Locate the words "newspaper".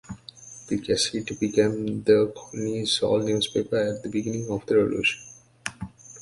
3.21-3.75